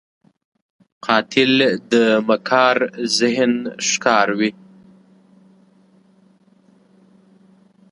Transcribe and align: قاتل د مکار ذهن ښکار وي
قاتل 1.05 1.53
د 1.91 1.93
مکار 2.27 2.77
ذهن 3.17 3.53
ښکار 3.87 4.27
وي 4.39 4.51